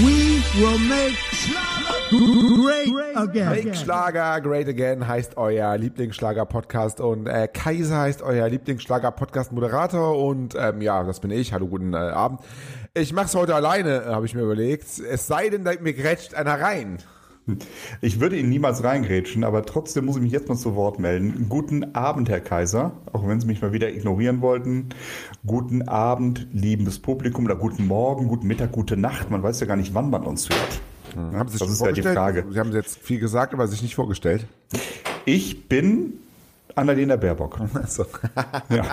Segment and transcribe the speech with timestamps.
[0.00, 1.16] We will make
[2.10, 3.50] great again.
[3.50, 10.80] Make Schlager Great Again heißt euer Lieblingsschlager-Podcast und äh, Kaiser heißt euer Lieblingsschlager-Podcast-Moderator und ähm,
[10.80, 11.52] ja, das bin ich.
[11.52, 12.40] Hallo, guten äh, Abend.
[12.94, 14.84] Ich mach's heute alleine, äh, habe ich mir überlegt.
[14.84, 16.98] Es sei denn, da mir grätscht einer rein.
[18.00, 21.46] Ich würde ihn niemals reingrätschen, aber trotzdem muss ich mich jetzt mal zu Wort melden.
[21.48, 24.90] Guten Abend, Herr Kaiser, auch wenn Sie mich mal wieder ignorieren wollten.
[25.46, 29.30] Guten Abend, liebendes Publikum, oder guten Morgen, guten Mittag, gute Nacht.
[29.30, 31.50] Man weiß ja gar nicht, wann man uns hört.
[31.50, 32.02] Sich Das ist ja die?
[32.02, 32.44] Frage.
[32.50, 34.46] Sie haben jetzt viel gesagt, aber sich nicht vorgestellt.
[35.24, 36.14] Ich bin
[36.78, 37.58] Annalena Baerbock.
[37.88, 38.04] So.
[38.70, 38.84] Ja,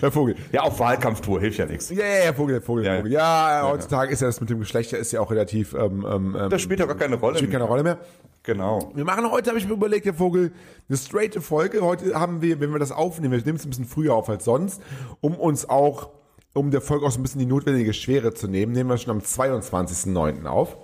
[0.00, 0.36] Herr Vogel.
[0.52, 1.90] ja auf Wahlkampftour, hilft ja nichts.
[1.90, 2.98] Ja, ja, Herr Vogel, Herr Vogel, Herr Ja.
[3.00, 3.12] Vogel.
[3.12, 6.36] Ja, heutzutage ist ja das mit dem Geschlecht ja- ist ja auch relativ ähm, ähm,
[6.38, 7.36] ähm, Das spielt ja gar keine Rolle.
[7.36, 7.98] spielt keine Rolle mehr.
[8.42, 8.90] Genau.
[8.94, 10.52] Wir machen heute, habe ich mir überlegt, Herr Vogel,
[10.88, 11.80] eine straighte Folge.
[11.80, 14.44] Heute haben wir, wenn wir das aufnehmen, wir nehmen es ein bisschen früher auf als
[14.44, 14.82] sonst,
[15.22, 16.10] um uns auch,
[16.52, 19.12] um der Folge auch so ein bisschen die notwendige Schwere zu nehmen, nehmen wir schon
[19.12, 20.44] am 22.09.
[20.46, 20.76] auf.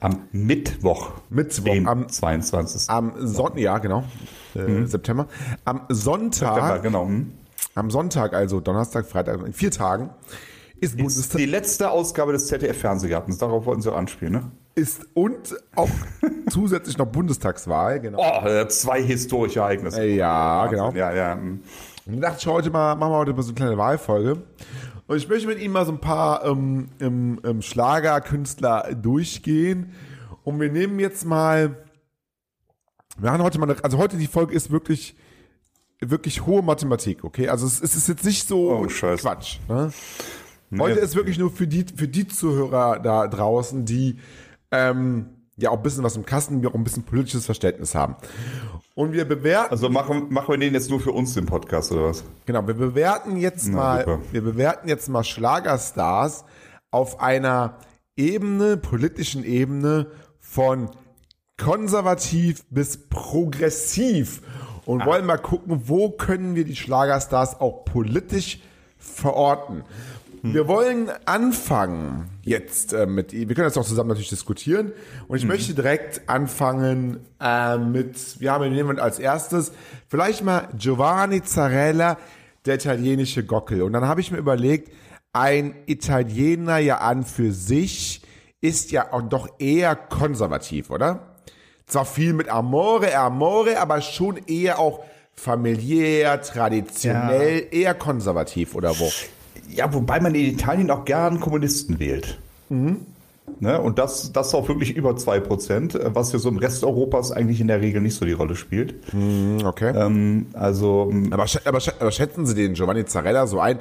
[0.00, 2.88] Am Mittwoch, Mittwoch, dem am- 22.
[2.88, 4.04] Am Sonntag, ja, genau,
[4.54, 5.26] äh, September.
[5.64, 7.06] Am Sonntag, September, genau.
[7.06, 7.32] hm.
[7.74, 10.10] am Sonntag, also Donnerstag, Freitag, in vier Tagen,
[10.80, 13.38] ist Ist Bundestag, die letzte Ausgabe des ZDF-Fernsehgartens.
[13.38, 14.50] Darauf wollten Sie anspielen, ne?
[14.76, 15.88] ist und auch
[16.50, 18.18] zusätzlich noch Bundestagswahl, genau.
[18.20, 20.00] Oh, äh, zwei historische Ereignisse.
[20.02, 20.92] Äh, Ja, genau.
[20.92, 21.34] Ja, ja.
[21.34, 21.62] hm.
[22.06, 24.42] Und ich dachte heute mal, machen wir heute mal so eine kleine Wahlfolge.
[25.08, 29.94] Und ich möchte mit Ihnen mal so ein paar ähm, ähm, ähm, Schlagerkünstler durchgehen.
[30.44, 31.82] Und wir nehmen jetzt mal,
[33.18, 35.16] wir haben heute mal, eine, also heute die Folge ist wirklich,
[36.00, 37.48] wirklich hohe Mathematik, okay?
[37.48, 38.86] Also es, es ist jetzt nicht so Oh.
[38.86, 39.58] Quatsch.
[39.66, 39.90] Ne?
[40.78, 44.18] Heute ist wirklich nur für die, für die Zuhörer da draußen, die
[44.70, 48.16] ähm, ja auch ein bisschen was im Kasten, die auch ein bisschen politisches Verständnis haben.
[48.94, 52.04] Und wir bewerten Also machen, machen wir den jetzt nur für uns den Podcast oder
[52.04, 52.24] was?
[52.46, 54.20] Genau, wir bewerten jetzt Na, mal, super.
[54.32, 56.44] wir bewerten jetzt mal Schlagerstars
[56.90, 57.78] auf einer
[58.16, 60.06] Ebene, politischen Ebene
[60.40, 60.90] von
[61.56, 64.42] konservativ bis progressiv
[64.86, 68.60] und wollen mal gucken, wo können wir die Schlagerstars auch politisch
[68.96, 69.84] verorten.
[70.52, 74.92] Wir wollen anfangen jetzt äh, mit, wir können das auch zusammen natürlich diskutieren
[75.26, 79.72] und ich möchte direkt anfangen äh, mit, wir haben wir nehmen als erstes
[80.08, 82.16] vielleicht mal Giovanni Zarella,
[82.64, 83.82] der italienische Gockel.
[83.82, 84.92] Und dann habe ich mir überlegt,
[85.32, 88.22] ein Italiener ja an für sich
[88.60, 91.36] ist ja auch doch eher konservativ, oder?
[91.86, 95.04] Zwar viel mit Amore, Amore, aber schon eher auch
[95.34, 99.10] familiär, traditionell, eher konservativ oder wo?
[99.68, 102.38] Ja, wobei man in Italien auch gern Kommunisten wählt.
[103.60, 103.80] Ne?
[103.80, 107.66] Und das, das auch wirklich über 2%, was ja so im Rest Europas eigentlich in
[107.68, 108.94] der Regel nicht so die Rolle spielt.
[109.10, 109.92] Hm, Okay.
[109.96, 113.78] Ähm, also, ähm, Aber, schä- aber, schä- aber schätzen Sie den Giovanni Zarella so ein,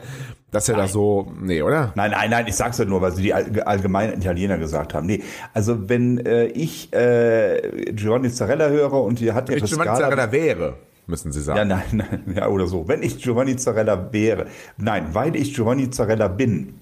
[0.51, 1.91] dass er da so, nee, oder?
[1.95, 5.05] nein, nein, nein, ich sag's ja nur, weil sie die all- allgemeinen Italiener gesagt haben.
[5.05, 5.21] Nee,
[5.53, 9.99] also wenn äh, ich äh, Giovanni Zarella höre und die hat ja Wenn ich Giovanni
[9.99, 10.75] Zarella wäre,
[11.07, 11.57] müssen Sie sagen.
[11.57, 12.87] Ja, nein, nein, ja, oder so.
[12.87, 14.47] Wenn ich Giovanni Zarella wäre,
[14.77, 16.75] nein, weil ich Giovanni Zarella bin,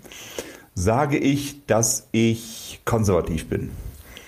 [0.74, 3.72] sage ich, dass ich konservativ bin.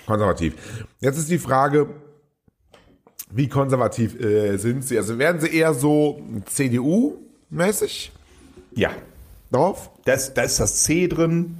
[0.06, 0.54] Konservativ.
[1.00, 1.88] Jetzt ist die Frage,
[3.30, 4.96] wie konservativ äh, sind Sie?
[4.96, 8.10] Also werden Sie eher so CDU-mäßig
[8.74, 8.90] Ja,
[9.50, 9.90] drauf?
[10.04, 11.58] das, da ist das C drin.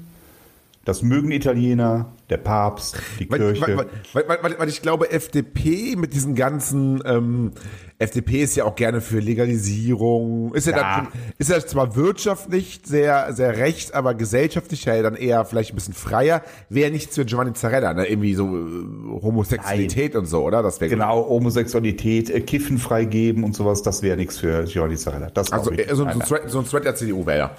[0.85, 3.87] Das mögen Italiener, der Papst, die Weil, Kirche.
[4.13, 7.53] weil, weil, weil, ich glaube, FDP mit diesen ganzen, ähm,
[7.99, 10.97] FDP ist ja auch gerne für Legalisierung, ist ja, Ja.
[10.97, 11.09] Dann,
[11.39, 15.95] ist ja zwar wirtschaftlich sehr, sehr recht, aber gesellschaftlich ja dann eher vielleicht ein bisschen
[15.95, 16.43] freier.
[16.69, 18.07] Wäre nichts für Giovanni Zarella, ne?
[18.07, 20.63] Irgendwie so äh, Homosexualität und so, oder?
[20.63, 25.31] Das wäre genau, Homosexualität, äh, Kiffen freigeben und sowas, das wäre nichts für Giovanni Zarella.
[25.31, 27.51] Das Also äh, so, so, Nein, ein Thread, so ein Thread der CDU wäre ja.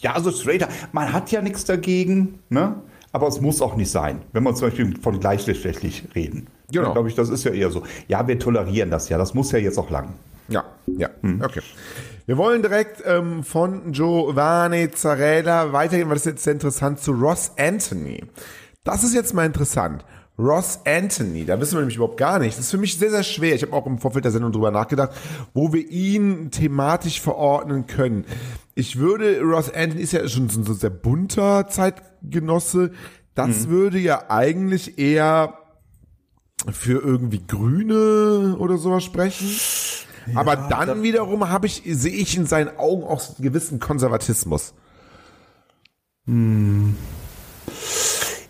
[0.00, 0.68] Ja, also straighter.
[0.90, 2.74] Man hat ja nichts dagegen, ne?
[3.12, 6.46] Aber es muss auch nicht sein, wenn wir zum Beispiel von gleichgeschlechtlich reden.
[6.70, 6.84] Genau.
[6.84, 7.82] Dann glaube ich, das ist ja eher so.
[8.08, 9.18] Ja, wir tolerieren das ja.
[9.18, 10.14] Das muss ja jetzt auch lang.
[10.48, 11.08] Ja, ja,
[11.42, 11.62] okay.
[12.26, 17.12] Wir wollen direkt ähm, von Giovanni Zarella weitergehen, weil das ist jetzt sehr interessant zu
[17.12, 18.24] Ross Anthony.
[18.84, 20.04] Das ist jetzt mal interessant.
[20.38, 22.56] Ross Anthony, da wissen wir nämlich überhaupt gar nicht.
[22.56, 23.54] Das ist für mich sehr, sehr schwer.
[23.54, 25.12] Ich habe auch im Vorfeld der Sendung drüber nachgedacht,
[25.52, 28.24] wo wir ihn thematisch verordnen können.
[28.74, 32.92] Ich würde, Ross Anthony ist ja schon so ein sehr bunter Zeitgenosse.
[33.34, 35.58] Das würde ja eigentlich eher
[36.70, 39.48] für irgendwie Grüne oder sowas sprechen.
[40.34, 44.74] Aber dann wiederum habe ich, sehe ich in seinen Augen auch so einen gewissen Konservatismus.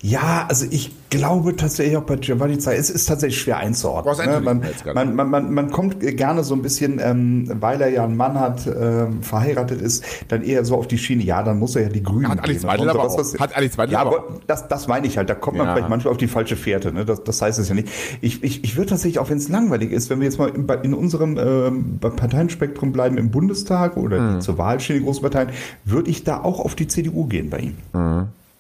[0.05, 4.17] Ja, also ich glaube tatsächlich auch bei Giovanni Zay, es ist tatsächlich schwer einzuordnen.
[4.29, 4.41] Ne?
[4.41, 4.63] man,
[4.95, 8.39] man, man, man, man kommt gerne so ein bisschen, ähm, weil er ja einen Mann
[8.41, 11.89] hat, ähm, verheiratet ist, dann eher so auf die Schiene, ja, dann muss er ja
[11.89, 13.17] die Grünen Hat Alice Weidel und aber auch.
[13.17, 15.75] was- Hat Alice Weidel ja, aber das, das meine ich halt, da kommt man Ja.
[15.75, 17.05] vielleicht manchmal auf die falsche Fährte, ne?
[17.05, 17.89] das, das heißt es ja nicht.
[18.21, 20.67] Ich, ich, ich würde tatsächlich, auch wenn es langweilig ist, wenn wir jetzt mal in,
[20.83, 25.51] in unserem ähm, Parteienspektrum bleiben im Bundestag oder die zur Wahl stehen, die großen Parteien,
[25.85, 27.77] würde ich da auch auf die CDU gehen bei ihm.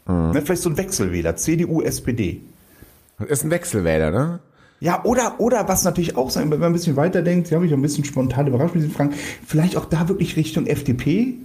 [0.06, 0.30] Mhm.
[0.32, 2.42] Ne, vielleicht so ein Wechselwähler, CDU, SPD.
[3.18, 4.40] Das ist ein Wechselwähler, ne?
[4.80, 7.72] Ja, oder, oder was natürlich auch sein, wenn man ein bisschen weiterdenkt, ja, habe ich
[7.72, 9.12] ein bisschen spontan überrascht mit diesen Fragen,
[9.46, 11.36] vielleicht auch da wirklich Richtung FDP.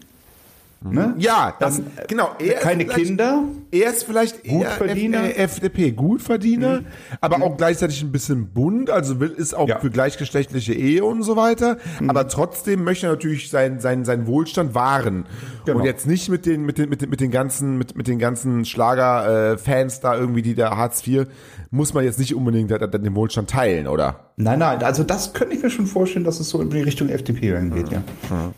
[0.82, 1.16] Ne?
[1.18, 2.30] Ja, das, Dann, äh, genau.
[2.40, 3.44] Er Keine Kinder.
[3.72, 5.24] Er ist vielleicht eher Gutverdiener.
[5.26, 6.82] F- äh, FDP, Gutverdiener,
[7.20, 9.80] aber auch gleichzeitig ein bisschen bunt, also will, ist auch Ja.
[9.80, 11.78] für gleichgeschlechtliche Ehe und so weiter,
[12.08, 15.26] aber trotzdem möchte er natürlich seinen sein, sein Wohlstand wahren.
[15.66, 15.80] Genau.
[15.80, 18.20] Und jetzt nicht mit den, mit den, mit den, mit den ganzen, mit, mit den
[18.20, 21.26] ganzen Schlager-Fans da irgendwie, die da Hartz IV,
[21.72, 24.27] muss man jetzt nicht unbedingt da- den Wohlstand teilen, oder?
[24.40, 27.10] Nein, nein, also das könnte ich mir schon vorstellen, dass es so in die Richtung
[27.10, 28.04] FDP reingeht, ja.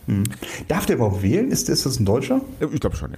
[0.08, 0.26] Mhm.
[0.68, 1.52] Darf der überhaupt wählen?
[1.52, 2.42] Ist, ist das ein Deutscher?
[2.60, 3.18] Ich glaube schon, ja.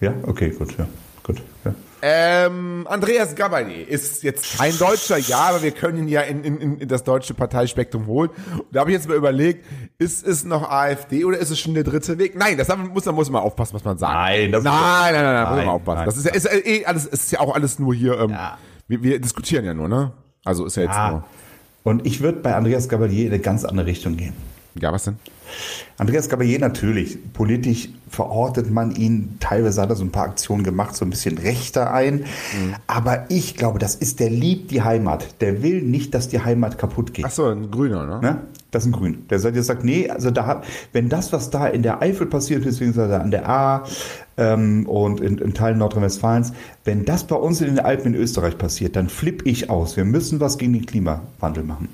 [0.00, 0.86] Ja, okay, gut, ja.
[1.24, 1.74] Gut, ja.
[2.02, 6.78] Ähm, Andreas Gabalier ist jetzt kein Deutscher, ja, aber wir können ihn ja in, in,
[6.78, 8.30] in das deutsche Parteispektrum holen.
[8.52, 9.64] Und da habe ich jetzt mal überlegt,
[9.98, 12.36] ist es noch AfD oder ist es schon der dritte Weg?
[12.38, 14.12] Nein, das muss, da muss man aufpassen, was man sagt.
[14.14, 14.74] Nein, das- nein,
[15.12, 15.96] nein, nein, nein, muss man Nein, aufpassen.
[15.96, 16.06] nein.
[16.06, 18.58] Das ist ja, ist ja eh alles, ist ja auch alles nur hier, ähm, Ja.
[18.86, 20.12] wir, wir diskutieren ja nur, ne?
[20.44, 21.24] Also ist ja jetzt Ah, nur.
[21.86, 24.32] Und ich würde bei Andreas Gabalier in eine ganz andere Richtung gehen.
[24.80, 25.16] Ja, was denn?
[25.96, 30.96] Andreas Gabalier natürlich, politisch verortet man ihn, teilweise hat er so ein paar Aktionen gemacht,
[30.96, 32.24] so ein bisschen rechter ein,
[32.86, 36.78] aber ich glaube, das ist, der liebt die Heimat, der will nicht, dass die Heimat
[36.78, 37.24] kaputt geht.
[37.24, 38.20] Ach so, ein Grüner, ne?
[38.20, 38.40] Ne?
[38.70, 39.26] Das ist ein Grün.
[39.30, 42.26] Der sagt, der sagt, nee, also da hat, wenn das, was da in der Eifel
[42.26, 43.84] passiert, beziehungsweise an der A
[44.36, 46.52] ähm, und in, in Teilen Nordrhein-Westfalens,
[46.84, 49.96] wenn das bei uns in den Alpen in Österreich passiert, dann flippe ich aus.
[49.96, 51.88] Wir müssen was gegen den Klimawandel machen.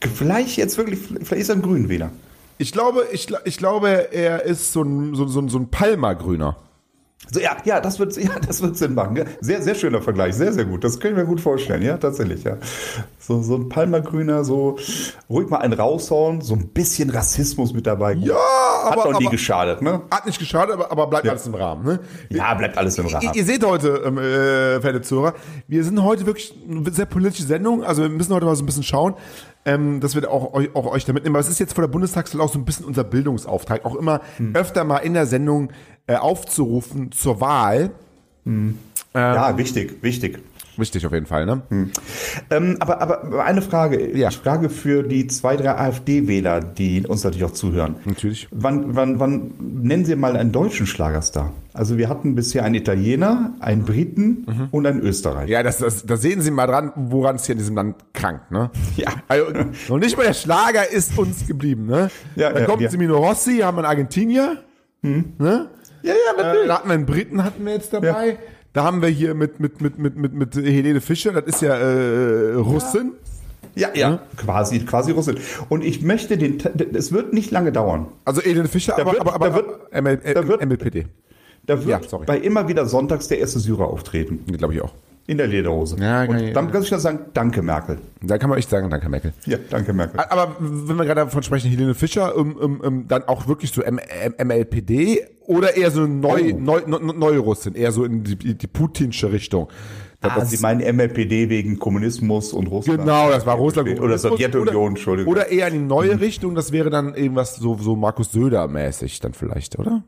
[0.00, 2.10] Vielleicht jetzt wirklich, vielleicht ist er ein Grünwähler.
[2.58, 6.56] Ich glaube, ich, ich glaube, er ist so ein, so, so, so ein Palmer-Grüner.
[7.32, 9.16] So, ja, ja, das wird, ja, das wird Sinn machen.
[9.16, 9.24] Ja.
[9.40, 10.84] Sehr, sehr schöner Vergleich, sehr, sehr gut.
[10.84, 12.56] Das können wir gut vorstellen, ja, tatsächlich, ja.
[13.18, 14.78] So, so ein Palmergrüner, so
[15.28, 18.12] ruhig mal einen raushauen, so ein bisschen Rassismus mit dabei.
[18.12, 18.34] Ja,
[18.84, 20.02] Hat aber, doch nie aber geschadet, ne?
[20.10, 22.00] hat nicht geschadet, aber, aber bleibt alles im Rahmen, ne?
[22.30, 23.30] Ja, bleibt alles im Ihr, Rahmen.
[23.34, 25.34] ihr seht heute, ähm, äh, verehrte Zuhörer,
[25.66, 28.66] wir sind heute wirklich eine sehr politische Sendung, also wir müssen heute mal so ein
[28.66, 29.14] bisschen schauen,
[29.66, 31.36] ähm, dass wir auch, euch- auch euch da mitnehmen.
[31.36, 34.20] Aber es ist jetzt vor der Bundestagswahl auch so ein bisschen unser Bildungsauftrag, auch immer
[34.38, 34.54] Hm.
[34.54, 35.70] öfter mal in der Sendung
[36.06, 37.90] äh, aufzurufen zur Wahl.
[39.14, 40.38] Ja, wichtig, wichtig.
[40.78, 41.62] Wichtig auf jeden Fall, ne?
[42.50, 44.16] Ähm, aber, aber eine Frage.
[44.16, 44.30] Ja.
[44.30, 47.96] Frage für die zwei, drei AfD-Wähler, die uns natürlich auch zuhören.
[48.04, 48.48] Natürlich.
[48.50, 51.52] Wann, wann, wann nennen Sie mal einen deutschen Schlagerstar?
[51.72, 55.50] Also wir hatten bisher einen Italiener, einen Briten und einen Österreicher.
[55.50, 58.50] Ja, das, das, da sehen Sie mal dran, woran es hier in diesem Land krankt,
[58.50, 58.70] ne?
[58.96, 59.08] Ja.
[59.28, 59.46] Also,
[59.88, 62.10] noch nicht mal der Schlager ist uns geblieben, ne?
[62.34, 62.90] Ja, Dann ja, kommt ja.
[62.90, 64.62] Semino Rossi, haben wir einen Argentinier,
[65.02, 65.68] ne?
[66.02, 68.38] ja, ja Äh, da hatten wir einen Briten hatten wir jetzt dabei.
[68.76, 71.74] Da haben wir hier mit, mit, mit, mit, mit, mit Helene Fischer, das ist ja
[71.76, 73.12] äh, Russin.
[73.74, 75.36] Ja, ja, quasi, quasi Russisch.
[75.70, 76.58] Und ich möchte den,
[76.92, 78.08] es wird nicht lange dauern.
[78.26, 81.06] Also Helene Fischer, Da aber, wird- aber, aber, da wird- aber ML, da wird- MLPD.
[81.64, 82.26] Da wird Ja, sorry.
[82.26, 84.44] bei immer wieder sonntags der erste Syrer auftreten.
[84.58, 84.92] Glaube ich auch.
[85.28, 85.96] In der Lederhose.
[86.00, 87.98] Ja, Und dann kann ich dann sagen, danke Merkel.
[88.22, 89.32] Da kann man echt sagen, danke Merkel.
[89.44, 90.20] Ja, danke Merkel.
[90.20, 93.82] Aber wenn wir gerade davon sprechen, Helene Fischer, um, um, um, dann auch wirklich so
[93.82, 96.58] M M MLPD oder eher so neu, Oh.
[96.58, 99.68] neu, neu, neue Russin, eher so in die, die putinsche Richtung.
[100.22, 103.00] Ah, Sie meinen MLPD wegen Kommunismus und Russland?
[103.00, 104.00] Genau, das war Russland.
[104.00, 105.30] Oder Sowjetunion, oder, Entschuldigung.
[105.32, 109.34] Oder eher in die neue Richtung, das wäre dann irgendwas so, so Markus Söder-mäßig dann
[109.34, 110.02] vielleicht, oder?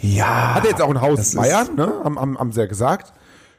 [0.00, 0.54] Ja.
[0.54, 1.92] Hat er jetzt auch ein Haus in Bayern, ne?
[2.04, 3.12] Haben, haben, haben sie ja gesagt.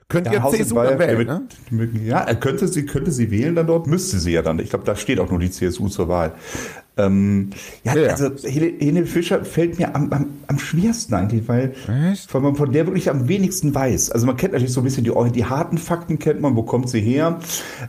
[0.07, 1.89] Könnt Ja, CSU Bayern, wählen, ne?
[2.03, 4.57] Ja, er könnte sie, könnte sie wählen dann dort, müsste sie ja dann.
[4.57, 6.31] Ich glaube, da steht auch nur die CSU zur Wahl.
[6.97, 7.51] Ähm,
[7.83, 8.09] ja, Ja.
[8.09, 11.75] also Helene Helene Fischer fällt mir am, am, am schwersten eigentlich, weil,
[12.11, 12.33] Echt?
[12.33, 14.09] weil man von der wirklich am wenigsten weiß.
[14.09, 16.89] Also man kennt natürlich so ein bisschen die, die harten Fakten, kennt man, wo kommt
[16.89, 17.39] sie her,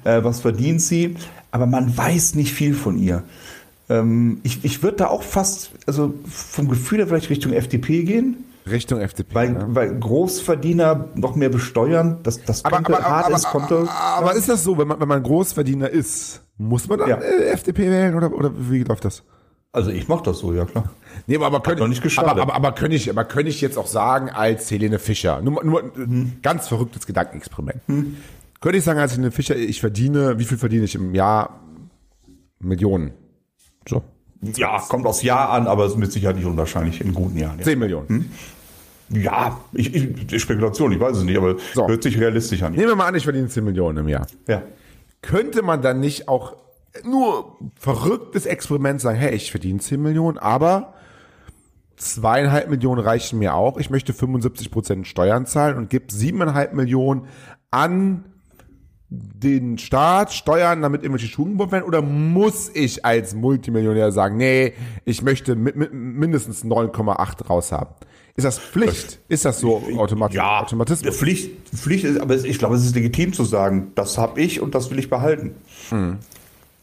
[0.04, 1.16] äh, was verdient sie,
[1.52, 3.23] aber man weiß nicht viel von ihr.
[3.90, 8.44] Ähm, ich ich würde da auch fast, also vom Gefühl her vielleicht Richtung FDP gehen.
[8.70, 9.35] Richtung FDP.
[9.35, 9.66] Weil, ja.
[9.68, 13.88] weil Großverdiener noch mehr besteuern, das, das aber, könnte aber, aber, hart aber, ins Konto.
[13.88, 17.16] aber ist das so, wenn man, wenn man Großverdiener ist, muss man dann Ja.
[17.16, 19.25] äh, FDP wählen oder, oder wie läuft das?
[19.73, 20.90] Also ich mach das so, ja klar.
[21.26, 22.30] Nee, aber, aber, könnte, nicht geschadet.
[22.30, 25.64] aber, aber, aber könnte ich, aber könnte ich jetzt auch sagen, als Helene Fischer, nur,
[25.64, 27.80] nur ein ganz verrücktes Gedankenexperiment.
[28.61, 31.61] Könnte ich sagen, als Helene Fischer, ich verdiene, wie viel verdiene ich im Jahr?
[32.59, 33.12] Millionen.
[33.88, 34.02] So.
[34.42, 37.58] Ja, kommt aufs Jahr an, aber ist mit Sicherheit nicht unwahrscheinlich in guten Jahren.
[37.58, 38.32] Ja, 10 Millionen.
[39.10, 41.87] ja ich, ich, Spekulation, ich weiß es nicht, aber So.
[41.87, 42.72] hört sich realistisch an.
[42.72, 44.26] Nehmen wir mal an, ich verdiene 10 Millionen im Jahr.
[44.46, 44.62] Ja.
[45.20, 46.56] Könnte man dann nicht auch
[47.04, 50.94] nur verrücktes Experiment sagen, hey, ich verdiene 10 Millionen, aber
[51.96, 53.76] zweieinhalb Millionen reichen mir auch.
[53.76, 57.26] Ich möchte 75 Prozent Steuern zahlen und gebe siebeneinhalb Millionen
[57.70, 58.25] an
[59.11, 61.85] den Staat, Steuern, damit irgendwelche Schulen gebaut werden?
[61.85, 64.73] Oder muss ich als Multimillionär sagen, nee,
[65.05, 67.95] ich möchte mi mi mindestens 9,8 raushaben?
[68.37, 69.19] Ist das Pflicht?
[69.29, 71.17] Ist das so automatisch, Ja, Automatismus?
[71.17, 74.75] Pflicht, Pflicht ist, aber ich glaube, es ist legitim zu sagen, das habe ich und
[74.76, 75.57] das will ich behalten.
[75.90, 76.19] Hm.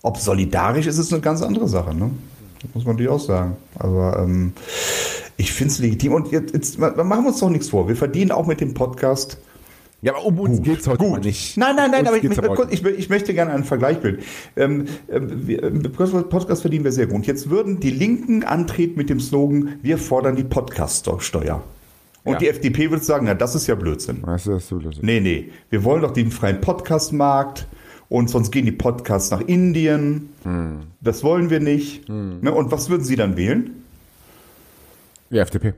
[0.03, 2.11] Ob solidarisch ist, ist eine ganz andere Sache, ne?
[2.61, 3.55] Das muss man natürlich auch sagen.
[3.79, 4.51] Aber ähm,
[5.37, 6.13] ich finde es legitim.
[6.13, 7.87] Und jetzt, jetzt ma- machen wir uns doch nichts vor.
[7.87, 9.37] Wir verdienen auch mit dem Podcast.
[10.07, 11.57] Ja, aber um uns geht's heute mal nicht.
[11.57, 14.23] Nein, nein, nein, Uns aber ich, ich, aber ich, ich möchte gerne einen Vergleich bilden.
[14.55, 17.25] Ähm, im Podcast verdienen wir sehr gut.
[17.27, 21.61] Jetzt würden die Linken antreten mit dem Slogan, wir fordern die Podcast-Steuer.
[22.23, 22.39] Und Ja.
[22.39, 24.23] die FDP würde sagen, na, das ist ja Blödsinn.
[24.25, 25.03] Das ist lustig.
[25.03, 25.49] Nee, nee.
[25.69, 27.67] Wir wollen doch den freien Podcast-Markt
[28.07, 30.29] und sonst gehen die Podcasts nach Indien.
[31.01, 32.07] Das wollen wir nicht.
[32.07, 33.83] Ne, und was würden Sie dann wählen?
[35.31, 35.73] Die FDP.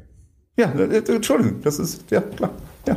[0.56, 2.52] Ja, äh, äh, Entschuldigung, das ist, ja, klar.
[2.88, 2.96] Ja.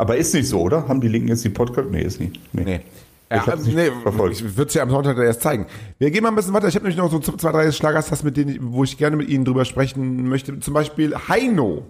[0.00, 0.88] Aber ist nicht so, oder?
[0.88, 1.90] Haben die Linken jetzt die Podcast?
[1.90, 2.40] Nee, ist nicht.
[2.54, 2.64] Nee.
[2.64, 2.80] nee.
[3.30, 4.40] Ja, also ich nee, verfolgt.
[4.40, 5.66] ich würde es ja am Sonntag erst zeigen.
[5.98, 6.68] Wir gehen mal ein bisschen weiter.
[6.68, 9.44] Ich habe nämlich noch so zwei, drei Schlagerstars, mit denen, wo ich gerne mit Ihnen
[9.44, 10.58] drüber sprechen möchte.
[10.58, 11.82] Zum Beispiel Heino.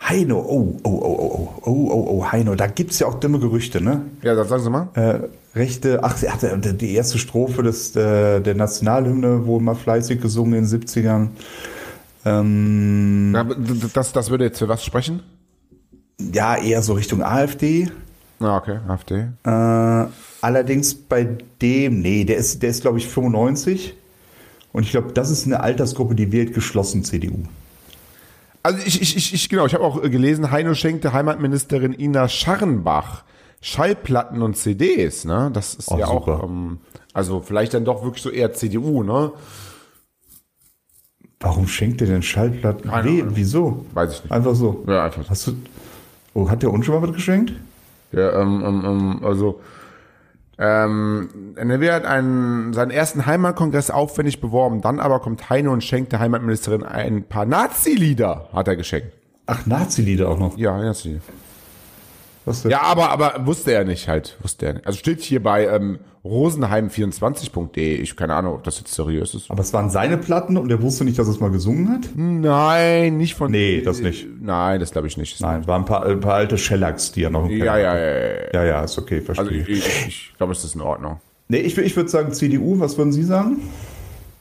[0.00, 2.54] Heino, oh, oh, oh, oh, oh, oh, oh, oh, oh Heino.
[2.54, 4.02] Da gibt es ja auch dumme Gerüchte, ne?
[4.22, 4.90] Ja, das sagen Sie mal.
[4.94, 9.74] Äh, rechte, ach, sie hatte äh, die erste Strophe des, der, der Nationalhymne, wurde mal
[9.74, 11.28] fleißig gesungen in den 70ern.
[12.24, 13.36] Ähm,
[13.92, 15.24] das, das würde jetzt für was sprechen?
[16.20, 17.90] Ja, eher so Richtung AfD.
[18.40, 19.28] Ah, okay, AfD.
[19.44, 20.06] Äh,
[20.40, 23.94] allerdings bei dem, nee, der ist, der ist glaube ich 95.
[24.72, 27.38] Und ich glaube, das ist eine Altersgruppe, die wählt geschlossen CDU.
[28.62, 33.24] Also ich, ich, ich, genau, ich habe auch äh, gelesen, Heino schenkte Heimatministerin Ina Scharrenbach
[33.60, 35.50] Schallplatten und CDs, ne?
[35.52, 36.44] Das ist Oh, ja super.
[36.44, 36.78] auch, ähm,
[37.12, 39.32] also vielleicht dann doch wirklich so eher CDU, ne?
[41.40, 42.90] Warum schenkt er denn Schallplatten?
[42.90, 43.36] Keine Nee, Ahnung.
[43.36, 43.86] wieso?
[43.94, 44.32] Weiß ich nicht.
[44.32, 44.84] Einfach so.
[44.88, 45.28] Ja, einfach.
[45.30, 45.52] Hast du.
[46.34, 47.52] Oh, hat der uns schon mal was geschenkt?
[48.12, 49.60] Ja, ähm, ähm, ähm, also
[50.58, 56.12] ähm, NRW hat einen, seinen ersten Heimatkongress aufwendig beworben, dann aber kommt Heino und schenkt
[56.12, 59.12] der Heimatministerin ein paar Nazi-Lieder, hat er geschenkt.
[59.46, 60.58] Ach, Nazi-Lieder auch noch.
[60.58, 61.10] Ja, Nazi.
[61.10, 61.47] Denn?
[62.68, 64.86] Ja, aber, aber wusste er nicht halt, wusste er nicht.
[64.86, 69.50] Also steht hier bei ähm, rosenheim24.de, ich keine Ahnung, ob das jetzt seriös ist.
[69.50, 72.08] Aber es waren seine Platten und er wusste nicht, dass er es mal gesungen hat?
[72.16, 73.50] Nein, nicht von...
[73.50, 74.26] Nee, das nicht.
[74.40, 75.40] Nein, das glaube ich nicht.
[75.40, 77.88] Nein, waren ein paar, ein paar alte Shellacks, die er noch im Ja, Keller ja,
[77.90, 78.00] hatte.
[78.00, 78.52] ja, ja, ja.
[78.52, 79.46] Ja, ja, ist okay, verstehe.
[79.46, 81.20] Also ich, ich, ich glaube, es ist in Ordnung.
[81.48, 82.78] nee, ich, ich würde sagen CDU.
[82.80, 83.58] Was würden Sie sagen?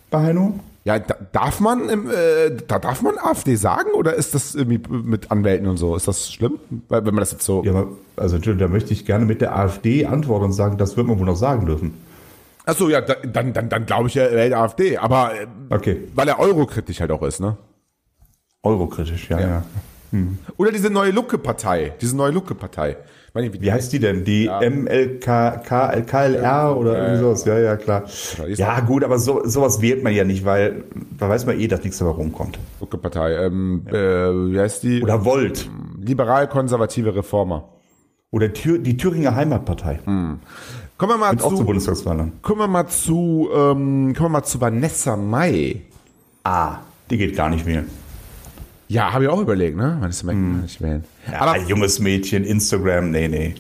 [0.09, 0.59] Bei Heino?
[0.88, 5.32] Ja, da, darf man äh, da darf man AfD sagen oder ist das irgendwie mit
[5.32, 5.98] Anwälten und so?
[5.98, 6.60] Ist das schlimm?
[6.88, 7.62] Weil wenn man das jetzt so.
[7.65, 10.96] Ja, aber, also Entschuldigung, da möchte ich gerne mit der AfD antworten und sagen, das
[10.96, 11.94] wird man wohl noch sagen dürfen.
[12.65, 14.98] Achso, ja, da, dann, dann, dann glaube ich ja wählt AfD.
[14.98, 16.08] Aber äh, Okay.
[16.15, 17.58] weil er eurokritisch halt auch ist, ne?
[18.63, 19.63] Eurokritisch, ja, ja.
[20.57, 21.93] Oder diese neue Lucke-Partei.
[22.01, 22.97] Diese neue Lucke-Partei.
[23.33, 24.24] Wie Wie heißt die denn?
[24.24, 27.45] Die MLK, K- KLR oder irgendwie sowas?
[27.45, 28.03] Ja, ja, klar.
[28.55, 30.86] Ja, gut, aber so, sowas wählt man ja nicht, weil
[31.19, 32.57] da weiß man eh, dass nichts dabei rumkommt.
[32.79, 33.36] Lucke-Partei.
[33.45, 35.03] Ähm, äh, wie heißt die?
[35.03, 35.69] Oder Volt.
[36.03, 37.69] Liberal-konservative Reformer.
[38.31, 40.00] Oder Thür die Thüringer Heimatpartei.
[40.03, 40.39] Kommen
[41.00, 42.31] wir mal Auch zu zu, Bundestagswahlern.
[42.41, 45.83] kommen wir mal zu, ähm, kommen wir mal zu Vanessa May.
[46.43, 47.88] Ah, die geht gar nicht wählen.
[48.88, 49.98] Ja, habe ich auch überlegt, ne?
[50.00, 51.03] May kann man nicht wählen.
[51.32, 53.56] Ja, Aber ein junges Mädchen, Instagram, nee, nee.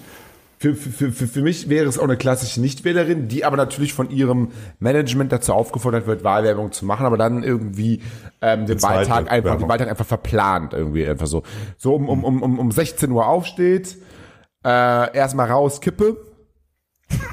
[0.59, 4.09] Für, für, für, für mich wäre es auch eine klassische Nichtwählerin, die aber natürlich von
[4.09, 8.01] ihrem Management dazu aufgefordert wird, Wahlwerbung zu machen, aber dann irgendwie
[8.41, 9.69] ähm, den Wahltag einfach, den.
[9.69, 11.43] Wahltag einfach verplant, irgendwie einfach so.
[11.77, 13.97] So um, um, um, um, um 16 Uhr aufsteht,
[14.65, 16.17] äh, erstmal raus, Kippe,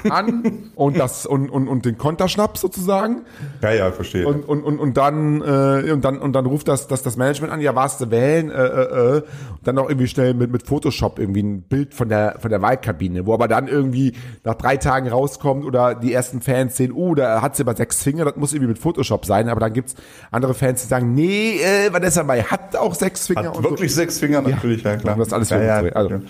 [0.09, 3.23] an und das und, und, und den Konterschnaps sozusagen.
[3.61, 4.27] Ja, ja, verstehe.
[4.27, 7.51] Und, und, und, und dann äh, und dann und dann ruft das, das das Management
[7.51, 9.25] an, ja, warst du wählen, äh, äh, äh, und
[9.63, 13.25] dann noch irgendwie schnell mit mit Photoshop irgendwie ein Bild von der von der Wahlkabine,
[13.25, 14.13] wo aber dann irgendwie
[14.43, 18.01] nach drei Tagen rauskommt oder die ersten Fans sehen, uh, da hat sie aber sechs
[18.03, 19.95] Finger, das muss irgendwie mit Photoshop sein, aber dann gibt's
[20.31, 24.19] andere Fans, die sagen, nee, äh, Vanessa Mai hat auch sechs Finger Hat wirklich sechs
[24.19, 24.41] Finger?
[24.41, 25.15] Natürlich, ja, klar.
[25.15, 26.21] um das alles ja, ja, also-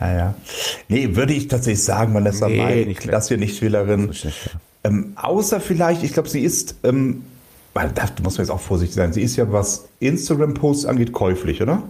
[0.00, 0.34] ja, ja.
[0.88, 4.10] Nee, würde ich tatsächlich sagen, Vanessa Nee, Mai, nicht das hier nicht Wählerin.
[4.12, 4.30] ja.
[4.84, 7.22] Ähm, außer vielleicht, ich glaube, sie ist, ähm,
[7.74, 11.60] weil da muss man jetzt auch vorsichtig sein, sie ist ja, was Instagram-Posts angeht, käuflich,
[11.62, 11.82] oder?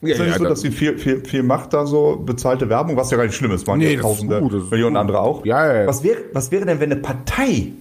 [0.00, 0.06] so.
[0.06, 2.68] Ja, Ist ja nicht ja, so, dass sie viel, viel, viel macht da so, bezahlte
[2.68, 4.94] Werbung, was ja gar nicht schlimm ist, machen Nee, ja das ist tausende, gut, Millionen
[4.94, 5.00] gut.
[5.00, 5.44] andere auch.
[5.44, 5.86] Ja, ja, ja.
[5.86, 7.72] Was wäre, was wäre denn, wenn eine Partei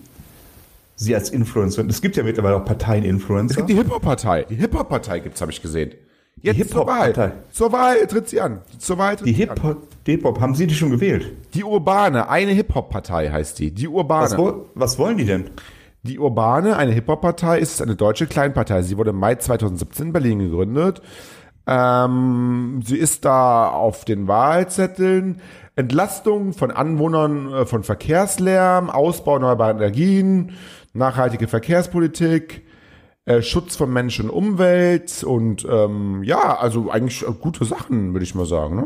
[0.95, 3.51] sie als Influencer, es gibt ja mittlerweile auch Parteien-Influencer.
[3.51, 4.45] Es gibt die Hip-Hop-Partei.
[4.49, 5.91] Die Hip-Hop-Partei gibt's, habe ich gesehen.
[6.41, 7.33] Jetzt zur Wahl.
[7.51, 8.59] Zur Wahl tritt sie an.
[8.77, 9.55] Zur Wahl tritt die sie an.
[9.55, 11.31] Hip-Hop, Hip-Hop, haben Sie die schon gewählt?
[11.53, 13.71] Die Urbane, eine Hip-Hop-Partei heißt die.
[13.71, 14.37] Die Was, Urbane.
[14.37, 15.49] woll- was wollen die denn?
[16.03, 18.83] Die Urbane, eine Hip-Hop-Partei, ist eine deutsche Kleinpartei.
[18.83, 21.01] Sie wurde im Mai 2017 in Berlin gegründet.
[21.67, 25.41] Ähm, sie ist da auf den Wahlzetteln.
[25.75, 30.51] Entlastung von Anwohnern äh, von Verkehrslärm, Ausbau erneuerbarer Energien,
[30.93, 32.64] nachhaltige Verkehrspolitik,
[33.25, 38.23] äh, Schutz von Mensch und Umwelt und ähm, ja, also eigentlich äh, gute Sachen, würde
[38.23, 38.75] ich mal sagen.
[38.75, 38.85] Ne?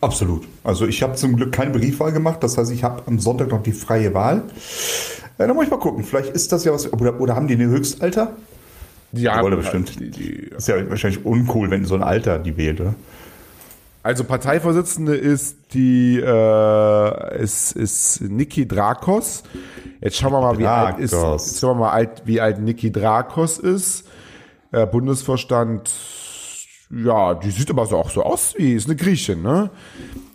[0.00, 0.46] Absolut.
[0.62, 2.42] Also ich habe zum Glück keine Briefwahl gemacht.
[2.42, 4.44] Das heißt, ich habe am Sonntag noch die freie Wahl.
[5.38, 6.04] Äh, da muss ich mal gucken.
[6.04, 6.92] Vielleicht ist das ja was.
[6.92, 8.36] Oder, oder haben die ein Höchstalter?
[9.12, 9.98] Ja, Rolle bestimmt.
[9.98, 12.94] Die, die, Ist ja wahrscheinlich uncool, wenn so ein Alter die wählt, oder?
[14.02, 19.42] Also Parteivorsitzende ist die äh, ist, ist Niki Drakos.
[20.00, 21.12] Jetzt schauen wir mal, wie alt ist.
[21.12, 21.46] Drakos.
[21.46, 24.06] Jetzt schauen wir mal, alt, wie alt Niki Drakos ist.
[24.72, 25.90] Äh, Bundesvorstand.
[26.90, 29.70] Ja, die sieht aber so auch so aus wie ist eine Griechin, ne?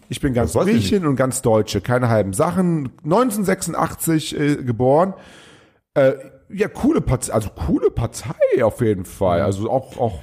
[0.09, 2.91] Ich bin ganz Das Griechin und ganz Deutsche, keine halben Sachen.
[3.03, 5.15] 1986 äh, geboren.
[5.95, 6.13] Äh,
[6.49, 9.41] ja, coole Partei, also coole Partei auf jeden Fall.
[9.41, 10.19] Also auch auch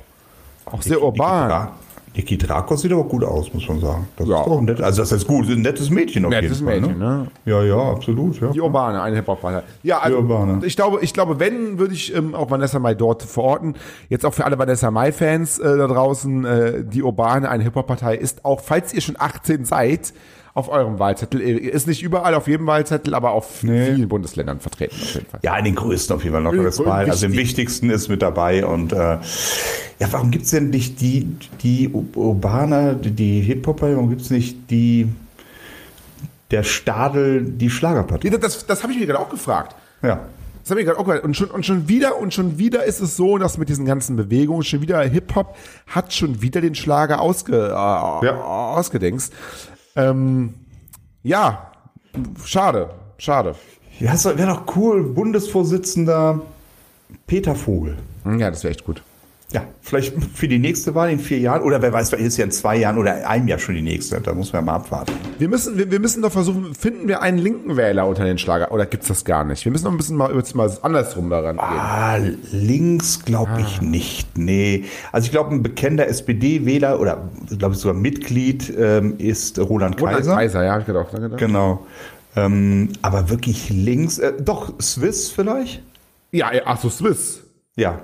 [0.66, 1.48] auch sehr urban.
[1.48, 1.74] Dra
[2.16, 4.08] Niki Drakos sieht aber gut aus, muss man sagen.
[4.16, 4.40] Das Ja.
[4.40, 4.80] ist doch nett.
[4.80, 6.80] Also das ist gut, ein nettes Mädchen auf Nettes jeden Fall.
[6.80, 7.04] Mädchen, ne?
[7.08, 7.26] ne?
[7.44, 8.40] Ja, ja, absolut.
[8.40, 8.48] Ja.
[8.50, 9.62] Die Urbane, eine Hip-Hop-Partei.
[9.84, 10.66] Ja, also Die Urbane.
[10.66, 13.74] ich glaube, ich glaube, wenn, würde ich ähm, auch Vanessa Mai dort verorten.
[14.08, 18.44] Jetzt auch für alle Vanessa Mai-Fans äh, da draußen, äh, die Urbane, eine Hip-Hop-Partei ist
[18.44, 20.12] auch, falls ihr schon 18 seid,
[20.54, 21.40] auf eurem Wahlzettel.
[21.40, 23.94] Ist nicht überall auf jedem Wahlzettel, aber auf Nee.
[23.94, 25.40] vielen Bundesländern vertreten auf jeden Fall.
[25.42, 27.10] Ja, in den größten auf jeden Fall Nordrhein-Westfalen.
[27.10, 27.48] Also im Wichtig.
[27.58, 28.64] wichtigsten ist mit dabei.
[28.66, 29.20] Und äh, ja,
[30.10, 31.28] warum gibt's denn nicht die,
[31.62, 35.08] die Ur- Urbana, die, Hip-Hopper, warum gibt's nicht die
[36.50, 38.28] der Stadel, die Schlagerpartei?
[38.30, 39.76] Das, das, das habe ich mir gerade auch gefragt.
[40.02, 40.20] Ja.
[40.62, 41.22] Das habe ich gerade auch gehört.
[41.24, 44.16] Und schon, und schon wieder, und schon wieder ist es so, dass mit diesen ganzen
[44.16, 45.54] Bewegungen, schon wieder Hip-Hop
[45.86, 49.32] hat schon wieder den Schlager ausge, äh, ausgedingst.
[50.00, 50.54] Ähm,
[51.22, 51.70] ja,
[52.44, 53.54] schade, schade.
[53.98, 56.40] Ja, wäre doch cool, Bundesvorsitzender
[57.26, 57.98] Peter Vogel.
[58.24, 59.02] Ja, das wäre echt gut.
[59.52, 62.44] Ja, vielleicht für die nächste Wahl in vier Jahren oder wer weiß, vielleicht ist ja
[62.44, 64.20] in zwei Jahren oder einem Jahr schon die nächste.
[64.20, 65.12] Da muss man ja mal abwarten.
[65.38, 68.70] Wir müssen, wir, wir müssen doch versuchen, finden wir einen linken Wähler unter den Schlager
[68.70, 69.64] oder gibt's das gar nicht?
[69.64, 71.64] Wir müssen noch ein bisschen mal, jetzt mal andersrum daran gehen.
[71.66, 72.18] Ah,
[72.52, 74.38] links glaube ich nicht.
[74.38, 74.84] Nee.
[75.10, 80.18] Also ich glaube, ein bekennender SPD-Wähler oder glaube ich sogar Mitglied ähm, ist Roland Roland
[80.18, 80.34] Kaiser.
[80.36, 81.08] Kaiser, ja, ich gedacht.
[81.12, 81.44] Danke, danke.
[81.44, 81.86] Genau.
[82.36, 85.82] Ähm, aber wirklich links, äh, doch, Swiss vielleicht?
[86.30, 87.42] Ja, ja, ach so, Swiss.
[87.74, 87.98] Ja,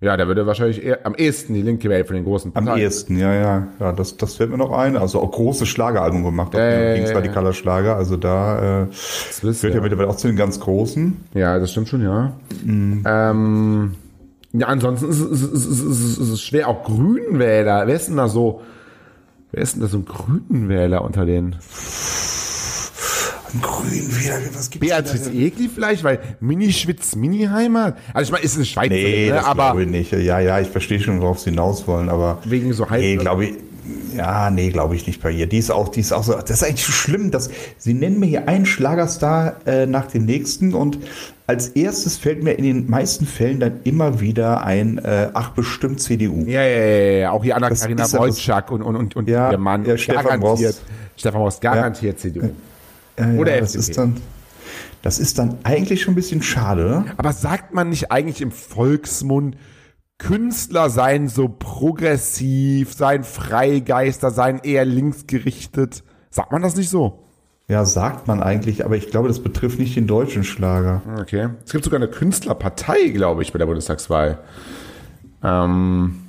[0.00, 2.84] Ja, der würde wahrscheinlich eher, am ehesten die linke wählen von den großen am Parteien.
[2.84, 3.66] ehesten, ja, ja.
[3.80, 4.96] Ja, das, das fällt mir noch ein.
[4.96, 7.96] Also auch großes Schlageralbum gemacht, auch ja, linksradikaler Schlager.
[7.96, 9.82] Also da äh, Swiss, gehört ja ja.
[9.82, 11.16] mittlerweile auch zu den ganz großen.
[11.34, 12.32] Ja, das stimmt schon, ja.
[12.64, 13.94] Ähm,
[14.52, 16.68] ja, ansonsten ist, es- ist, ist, ist es schwer.
[16.68, 17.88] Auch Grünwähler.
[17.88, 18.62] Wer ist denn da so?
[19.50, 21.56] Wer ist denn da so ein Grünwähler unter den?
[23.54, 27.96] Ein Grün wieder, was gibt's Beatrice Egli vielleicht, weil Mini-Schwitz, Mini-Heimat.
[28.12, 29.34] Also ich meine, ist eine Schweizerin, Nee, ne?
[29.36, 30.12] das aber glaube ich nicht.
[30.12, 33.00] Ja, ja, ich verstehe schon, worauf sie hinaus wollen, aber wegen so halb.
[33.00, 33.54] nee, glaube ich.
[34.16, 35.46] Ja, nee, glaube ich nicht bei ihr.
[35.46, 36.32] Die ist auch, die ist auch so.
[36.34, 40.24] Das ist eigentlich so schlimm, dass sie nennen mir hier einen Schlagerstar äh, nach dem
[40.26, 40.98] nächsten und
[41.46, 46.00] als erstes fällt mir in den meisten Fällen dann immer wieder ein, äh, ach bestimmt
[46.00, 46.44] CDU.
[46.46, 49.56] ja, ja, ja, ja, auch hier Anna-Karina ja Wojcik und, und, und, und Ja, ihr
[49.58, 49.86] Mann.
[49.86, 50.74] ja, Stefan garantiert.
[50.74, 50.82] Ross.
[51.16, 52.50] Stefan Ross, garantiert CDU.
[53.18, 53.90] Ja, ja, Oder das FDP.
[53.90, 54.16] ist dann,
[55.02, 57.04] das ist dann eigentlich schon ein bisschen schade.
[57.16, 59.56] Aber sagt man nicht eigentlich im Volksmund,
[60.18, 66.02] Künstler seien so progressiv, seien Freigeister, seien eher linksgerichtet?
[66.30, 67.24] Sagt man das nicht so?
[67.68, 71.02] Ja, sagt man eigentlich, aber ich glaube, das betrifft nicht den deutschen Schlager.
[71.20, 71.50] Okay.
[71.64, 74.38] Es gibt sogar eine Künstlerpartei, glaube ich, bei der Bundestagswahl.
[75.42, 76.22] Ähm,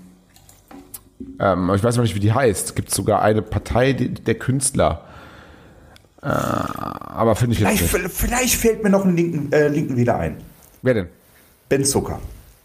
[1.39, 2.67] ähm, ich weiß noch nicht, wie die heißt.
[2.67, 5.05] Es gibt sogar eine Partei der Künstler.
[6.21, 8.15] Aber finde ich jetzt Vielleicht, nicht.
[8.15, 10.37] vielleicht fällt mir noch ein linken, äh, linken Wähler ein.
[10.81, 11.07] Wer denn?
[11.69, 12.19] Ben Zucker.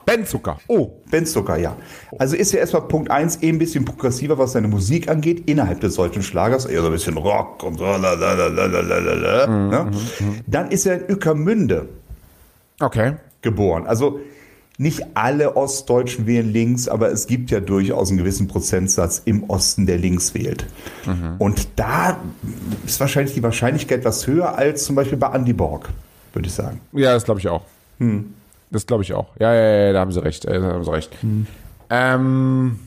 [0.07, 0.59] Ben Zucker.
[0.69, 1.77] Oh, Ben Zucker, ja.
[2.19, 5.81] Also ist ja erstmal Punkt 1 eh ein bisschen progressiver, was seine Musik angeht, innerhalb
[5.81, 7.85] des deutschen Schlagers, eher so ein bisschen Rock und so.
[7.85, 9.90] lalalala, ne?
[10.47, 11.88] Dann ist er in Ueckermünde
[12.81, 13.14] okay.
[13.40, 13.87] geboren.
[13.87, 14.21] Also
[14.77, 19.87] nicht alle Ostdeutschen wählen links, aber es gibt ja durchaus einen gewissen Prozentsatz im Osten,
[19.87, 20.67] der links wählt.
[21.39, 22.19] Und da
[22.85, 25.91] ist wahrscheinlich die Wahrscheinlichkeit etwas höher als zum Beispiel bei Andy Borg,
[26.33, 26.81] würde ich sagen.
[26.93, 27.63] Ja, das glaube ich auch.
[28.71, 29.29] Das glaube ich auch.
[29.39, 30.45] Ja, ja, ja, da haben sie recht.
[30.45, 31.11] äh, Da haben sie recht.
[31.91, 32.79] Ähm,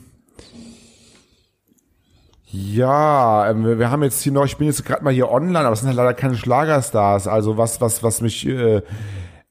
[2.50, 5.60] ja, ähm, wir, wir haben jetzt hier noch, ich bin jetzt gerade mal hier online,
[5.60, 7.28] aber es sind halt leider keine Schlagerstars.
[7.28, 8.82] Also was, was, was mich äh,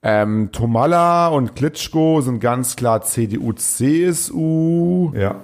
[0.08, 5.12] ähm, Tomalla und Klitschko sind ganz klar CDU, CSU.
[5.14, 5.40] Ja.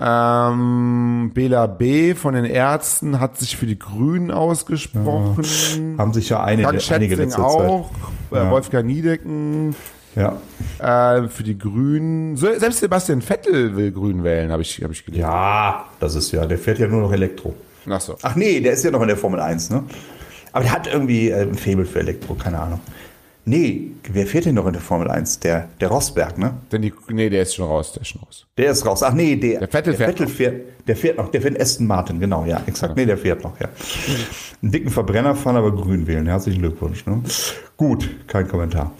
[0.00, 2.14] Ähm, Bela B.
[2.14, 5.96] von den Ärzten hat sich für die Grünen ausgesprochen.
[5.98, 7.90] Haben sich ja eine, Frank einige letzter auch.
[8.30, 8.50] Äh, Ja.
[8.50, 9.74] Wolfgang Niedecken.
[10.14, 10.36] Ja.
[10.78, 12.36] Äh, für die Grünen.
[12.36, 15.22] Selbst Sebastian Vettel will Grün wählen, habe ich, hab ich gelesen.
[15.22, 17.54] ja, das ist ja, der fährt ja nur noch Elektro.
[17.88, 18.16] Ach so.
[18.22, 19.84] Ach nee, der ist ja noch in der Formel 1, ne?
[20.52, 22.80] Aber der hat irgendwie äh, ein Faible für Elektro, keine Ahnung.
[23.48, 25.40] Nee, wer fährt denn noch in der Formel 1?
[25.40, 26.54] Der, der Rosberg, ne?
[26.70, 28.46] Denn die, nee, der ist schon raus, der ist schon raus.
[28.58, 29.02] Der ist raus.
[29.02, 30.28] Ach nee, der, Der Vettel fährt noch.
[30.28, 32.94] fährt, der fährt noch, der fährt Aston Martin, genau, ja, exakt.
[32.96, 33.68] Nee, der fährt noch, ja.
[34.62, 36.26] Einen dicken Verbrenner fahren, aber grün wählen.
[36.26, 37.22] Herzlichen Glückwunsch, ne?
[37.78, 38.92] Gut, kein Kommentar.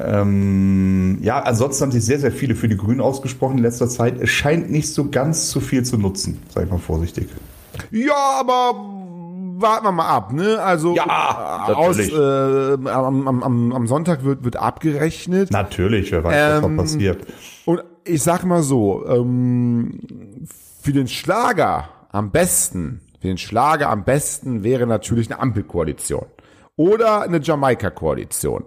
[0.00, 4.20] Ähm, ja, ansonsten haben sich sehr, sehr viele für die Grünen ausgesprochen in letzter Zeit.
[4.20, 7.28] Es scheint nicht so ganz zu viel zu nutzen, sag ich mal vorsichtig.
[7.90, 8.74] Ja, aber
[9.60, 10.60] warten wir mal ab, ne?
[10.62, 15.50] Also Ja, äh, aus, äh, am, am, am, Sonntag wird, wird abgerechnet.
[15.50, 17.26] Natürlich, wer weiß, was Ähm, noch passiert.
[17.64, 20.00] Und ich sag mal so, ähm,
[20.80, 26.26] für den Schlager am besten, für den Schlager am besten wäre natürlich eine Ampelkoalition
[26.76, 28.64] oder eine Jamaika-Koalition.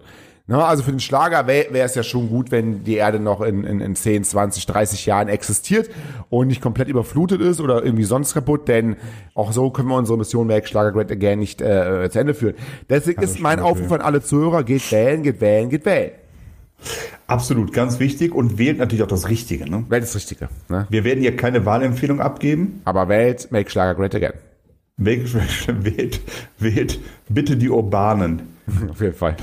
[0.47, 3.63] Na, also für den Schlager wäre es ja schon gut, wenn die Erde noch in,
[3.63, 5.89] in, in 10, 20, 30 Jahren existiert
[6.29, 8.97] und nicht komplett überflutet ist oder irgendwie sonst kaputt, denn
[9.33, 12.55] auch so können wir unsere Mission Make Schlager Great Again nicht äh, zu Ende führen.
[12.89, 16.11] Deswegen ist mein Aufruf an alle Zuhörer, geht wählen, geht wählen, geht wählen.
[17.27, 19.69] Absolut, ganz wichtig und wählt natürlich auch das Richtige.
[19.69, 19.85] Ne?
[19.87, 20.49] Wählt das Richtige.
[20.67, 20.87] Ne?
[20.89, 22.81] Wir werden hier keine Wahlempfehlung abgeben.
[22.83, 24.33] Aber wählt Make Schlager Great Again.
[24.97, 25.33] Wählt,
[25.85, 26.19] wählt,
[26.59, 26.99] wählt
[27.29, 28.50] bitte die Urbanen.
[28.89, 29.35] Auf jeden Fall.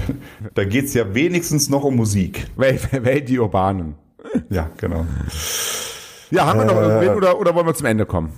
[0.55, 2.47] Da geht's ja wenigstens noch um Musik.
[2.57, 3.95] Wählt, wählt die Urbanen.
[4.51, 5.07] Ja, genau.
[6.31, 8.31] Ja, haben wir noch Äh, irgendwen oder, oder wollen wir zum Ende kommen?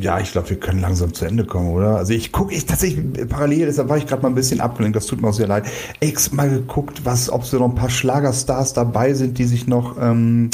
[0.00, 1.96] Ja, ich glaube, wir können langsam zu Ende kommen, oder?
[1.96, 5.06] Also ich gucke, ich tatsächlich parallel, deshalb war ich gerade mal ein bisschen abgelenkt, das
[5.06, 5.64] tut mir auch sehr leid.
[6.00, 9.96] Ex mal geguckt, was, ob so noch ein paar Schlagerstars dabei sind, die sich noch
[9.98, 10.50] ähm,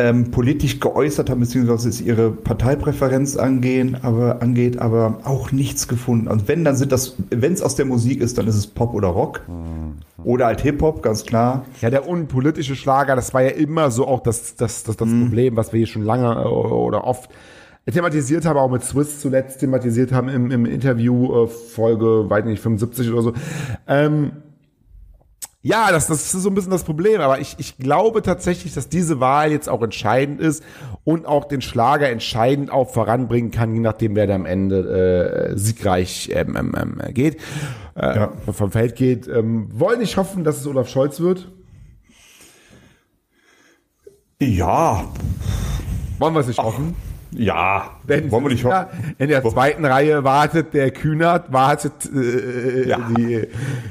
[0.00, 6.28] ähm, politisch geäußert haben, beziehungsweise es ihre Parteipräferenz angehen, aber angeht, aber auch nichts gefunden.
[6.28, 8.94] Und wenn, dann sind das, wenn es aus der Musik ist, dann ist es Pop
[8.94, 9.42] oder Rock.
[10.22, 11.64] Oder halt Hip-Hop, ganz klar.
[11.80, 15.56] Ja, der unpolitische Schlager, das war ja immer so auch das, das, das, das Problem,
[15.56, 17.28] was wir hier schon lange äh, oder oft
[17.92, 22.62] thematisiert haben, auch mit Swiss zuletzt thematisiert haben im, im Interview, äh, Folge, weiß nicht,
[22.62, 23.32] 75 oder so.
[23.86, 24.32] Ähm,
[25.68, 28.88] ja, das, das ist so ein bisschen das Problem, aber ich, ich glaube tatsächlich, dass
[28.88, 30.64] diese Wahl jetzt auch entscheidend ist
[31.04, 35.58] und auch den Schlager entscheidend auch voranbringen kann, je nachdem, wer da am Ende äh,
[35.58, 37.36] siegreich ähm, ähm, ähm, geht,
[37.96, 38.32] äh, Ja.
[38.50, 39.28] vom Feld geht.
[39.28, 41.50] Ähm, wollen nicht hoffen, dass es Olaf Scholz wird?
[44.40, 45.04] Ja,
[46.18, 46.96] Wollen wir es nicht hoffen?
[47.32, 47.90] Ja.
[48.08, 49.14] Denn Wollen wir nicht ja, hoffen?
[49.18, 52.98] in der zweiten Reihe wartet der Kühnert, wartet äh, Ja.
[53.16, 53.46] die,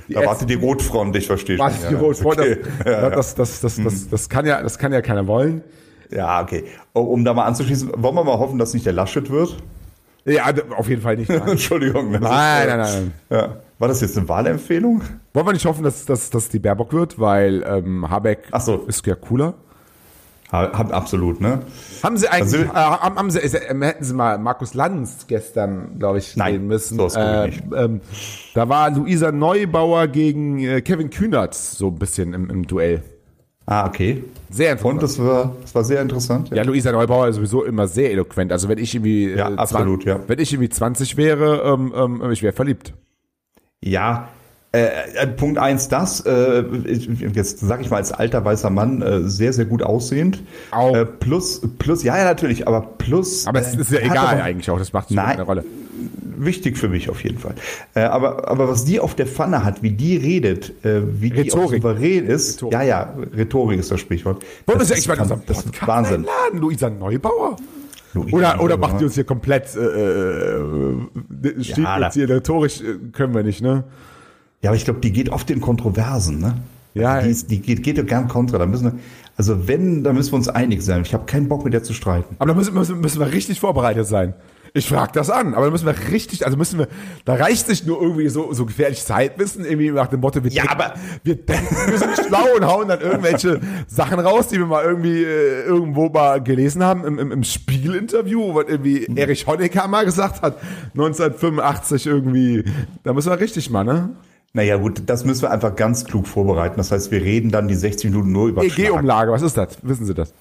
[0.08, 1.58] die Da wartet die Rotfront, ich verstehe.
[1.60, 1.90] wartet schon.
[1.90, 2.40] die Ja, Rotfront.
[2.40, 2.58] okay.
[2.84, 5.62] Das, das, das, das, das, das kann ja, das kann ja keiner wollen.
[6.10, 6.64] Ja, okay.
[6.94, 9.58] Oh, Um da mal anzuschließen, wollen wir mal hoffen, dass nicht der Laschet wird?
[10.26, 10.46] Ja,
[10.76, 11.30] auf jeden Fall nicht.
[11.30, 12.12] Nein, Entschuldigung.
[12.12, 12.78] nein, ist, äh, nein.
[12.78, 13.14] nein.
[13.30, 13.56] Ja.
[13.80, 15.02] War das jetzt eine Wahlempfehlung?
[15.34, 18.78] Wollen wir nicht hoffen, dass, dass, dass die Baerbock wird, weil ähm, Habeck so.
[18.88, 19.54] ist ja cooler.
[20.52, 21.60] Ha- hab- Absolut, ne?
[22.04, 23.50] Haben Sie eigentlich, Also- äh, haben, haben Sie, äh,
[23.82, 27.00] hätten Sie mal Markus Lanz gestern, glaube ich, Nein, sehen müssen.
[27.00, 27.64] ich äh, nicht.
[27.76, 28.02] ähm,
[28.54, 33.04] da war Luisa Neubauer gegen äh, Kevin Kühnert so ein bisschen im, im Duell.
[33.66, 34.24] Ah, okay.
[34.50, 34.94] Sehr interessant.
[34.94, 36.50] Und das war, das war sehr interessant.
[36.52, 38.54] Ja, Luisa Neubauer ist sowieso immer sehr eloquent.
[38.54, 40.20] Also wenn ich irgendwie Ja, äh, absolut, 20, ja.
[40.30, 42.94] wenn ich irgendwie 20 wäre, ähm, ähm, ich wäre verliebt.
[43.84, 44.30] Ja,
[44.86, 46.64] äh, äh, Punkt eins, das, äh,
[47.34, 50.44] jetzt sage ich mal als alter weißer Mann, äh, sehr, sehr gut aussehend.
[50.72, 50.96] Auch.
[50.96, 53.48] Äh, plus, plus, ja, ja, natürlich, aber plus.
[53.48, 54.80] Aber es äh, ist ja egal aber- eigentlich auch.
[54.80, 55.26] Das macht Nein.
[55.36, 55.64] eine Rolle.
[56.40, 57.56] Wichtig für mich auf jeden Fall.
[57.96, 61.52] Äh, aber, aber was die auf der Pfanne hat, wie die redet, äh, wie die
[61.52, 61.82] auch Rhetorik.
[61.82, 62.58] souverän ist.
[62.58, 62.74] Rhetorik.
[62.74, 64.44] Ja, ja, Rhetorik ist das Sprichwort.
[64.68, 66.16] Wollen wir ist, eigentlich mal in das ist Wahnsinn.
[66.18, 67.58] einladen, Luisa Neubauer?
[68.32, 72.82] Oder, oder macht die uns hier komplett, äh, äh, steht Ja, uns hier rhetorisch,
[73.14, 73.84] können wir nicht, ne?
[74.62, 76.56] Ja, aber ich glaube, die geht oft in Kontroversen, ne?
[76.94, 78.58] Ja, die, ist, die geht, geht doch gern kontra.
[78.58, 79.00] Da müssen wir,
[79.36, 81.04] also wenn, da müssen wir uns einig sein.
[81.04, 82.36] Ich habe keinen Bock mit der zu streiten.
[82.40, 84.34] Aber da müssen, müssen, müssen wir richtig vorbereitet sein.
[84.74, 86.88] Ich frage das an, aber da müssen wir richtig, also müssen wir,
[87.26, 90.64] da reicht nicht nur irgendwie so, so gefährliches Zeitwissen, irgendwie nach dem Motto, wir Ja,
[90.64, 90.94] denken, aber-
[91.24, 95.24] wir denken, wir sind schlau und hauen dann irgendwelche Sachen raus, die wir mal irgendwie
[95.24, 100.42] äh, irgendwo mal gelesen haben im, im, im Spiegelinterview, was irgendwie Erich Honecker mal gesagt
[100.42, 100.58] hat,
[100.94, 102.64] 1985 irgendwie.
[103.04, 104.10] Da müssen wir richtig mal, ne?
[104.58, 106.78] Naja, gut, das müssen wir einfach ganz klug vorbereiten.
[106.78, 108.64] Das heißt, wir reden dann die 60 Minuten nur über.
[108.64, 109.78] EEG-Umlage, was ist das?
[109.84, 110.34] Wissen Sie das?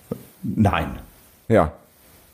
[0.42, 0.98] Nein,
[1.48, 1.72] Ja.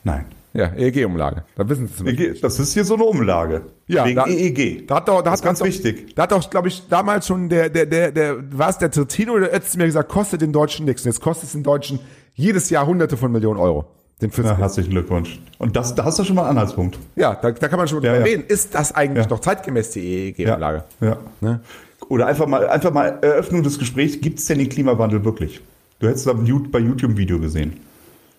[0.04, 0.26] nein.
[0.54, 1.42] Ja, EEG-Umlage.
[1.56, 3.62] Da wissen Sie es das ist hier so eine Umlage.
[3.88, 4.86] Ja, Wegen da- EEG.
[4.86, 6.14] Da hat doch, da Das hat ist ganz doch, wichtig.
[6.14, 9.32] Da hat doch, glaube ich, damals schon der, der, der, der, war es der Tritino
[9.32, 11.02] oder der Özdemir gesagt, kostet den Deutschen nichts.
[11.02, 11.98] Und jetzt kostet es den Deutschen
[12.34, 13.86] jedes Jahr hunderte von Millionen Euro.
[14.22, 14.60] Den Ja, Fitzgerald.
[14.60, 15.40] herzlichen Glückwunsch.
[15.58, 16.98] Und das, da hast du schon mal einen Anhaltspunkt.
[17.16, 18.32] Ja, da, da kann man schon mal Ja, drüber ja.
[18.36, 18.44] reden.
[18.48, 19.30] Ist das eigentlich Ja.
[19.30, 20.00] noch zeitgemäß, die
[20.36, 20.84] EEG-Umlage?
[21.00, 21.16] Ja.
[21.40, 21.60] Ne?
[22.08, 24.20] Oder einfach mal, einfach mal Eröffnung des Gesprächs.
[24.20, 25.60] Gibt es denn den Klimawandel wirklich?
[25.98, 27.74] Du hättest da bei YouTube ein Video gesehen,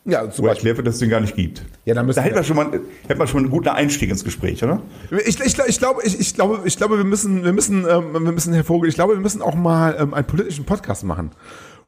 [0.06, 0.50] Ja, zum wo Beispiel.
[0.70, 1.64] erklärt wird, dass es den gar nicht gibt.
[1.86, 2.66] Ja, dann müssen da hätten wir- wir schon mal,
[3.08, 4.82] hätten wir schon mal einen guten Einstieg ins Gespräch, oder?
[5.26, 8.20] Ich, ich, ich, glaube, ich, ich glaube, ich glaube, wir müssen, wir müssen, ähm, wir
[8.32, 11.32] müssen, Herr Vogel, ich glaube, wir müssen auch mal ähm, einen politischen Podcast machen,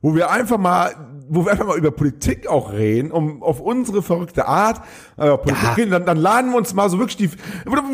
[0.02, 0.92] wo wir einfach mal,
[1.28, 4.82] wo wir einfach mal über Politik auch reden, um auf unsere verrückte Art
[5.18, 5.74] äh, Politik Ja.
[5.74, 5.92] reden.
[5.92, 7.30] Dann, dann laden wir uns mal so wirklich die.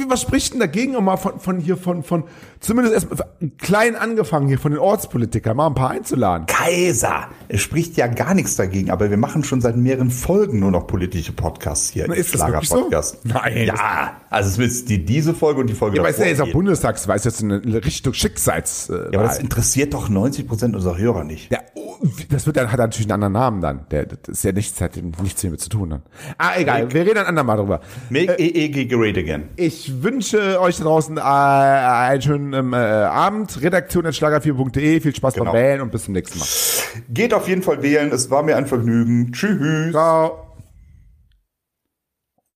[0.09, 2.23] Was spricht denn dagegen, um mal von, von hier von von
[2.59, 3.23] zumindest erst
[3.57, 6.47] klein angefangen hier von den Ortspolitikern mal ein paar einzuladen?
[6.47, 7.27] Kaiser!
[7.47, 10.87] Es spricht ja gar nichts dagegen, aber wir machen schon seit mehreren Folgen nur noch
[10.87, 12.05] politische Podcasts hier.
[12.07, 12.89] Na, ist das wirklich so?
[13.23, 16.21] Nein, Ja, also es ist die, diese Folge und die Folge Ja, aber es ist
[16.23, 16.51] ja jetzt auch.
[16.51, 18.89] Bundestagswahl, ist jetzt eine Richtung Schicksals.
[18.89, 21.51] Äh, Ja, aber das interessiert doch 90 Prozent unserer Hörer nicht.
[21.51, 21.95] Ja, oh,
[22.29, 23.85] das wird dann, hat natürlich einen anderen Namen dann.
[23.91, 26.01] Der, das ist ja nichts, hat nichts hiermit zu tun dann.
[26.37, 27.81] Ah, egal, wir reden ein andermal drüber.
[28.09, 29.49] Make EEG great again.
[29.55, 33.61] Ich wünsche euch draußen äh, einen schönen ähm, äh, Abend.
[33.61, 34.99] Redaktion at schlager4.de.
[35.01, 35.51] Viel Spaß Genau.
[35.51, 36.47] beim Wählen und bis zum nächsten Mal.
[37.09, 38.11] Geht auf jeden Fall wählen.
[38.11, 39.31] Es war mir ein Vergnügen.
[39.31, 39.91] Tschüss.
[39.91, 40.50] Ciao.